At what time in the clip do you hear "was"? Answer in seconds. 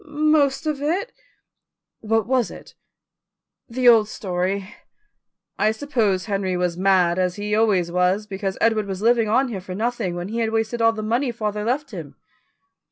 2.25-2.49, 6.57-6.75, 7.91-8.25, 8.87-9.03